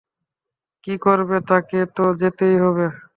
[0.87, 2.85] কী করবে, তাকে তো খেতে হবে।